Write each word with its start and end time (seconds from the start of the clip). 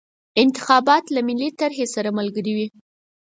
انتخابات 0.43 1.05
له 1.15 1.21
ملي 1.27 1.49
طرحې 1.59 1.85
سره 1.95 2.09
ملګري 2.19 2.53
وي. 2.57 2.67